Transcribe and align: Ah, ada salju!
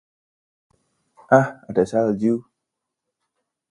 Ah, 1.39 1.49
ada 1.69 1.85
salju! 1.93 2.35